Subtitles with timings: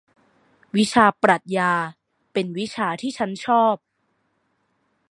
[0.75, 1.71] วิชาปรัขญา
[2.33, 3.75] เป็นวิชาที่ฉันชอบ